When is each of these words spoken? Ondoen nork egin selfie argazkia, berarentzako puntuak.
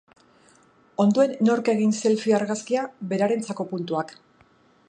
Ondoen 1.03 1.35
nork 1.49 1.69
egin 1.75 1.93
selfie 2.05 2.35
argazkia, 2.39 2.89
berarentzako 3.13 3.71
puntuak. 3.75 4.17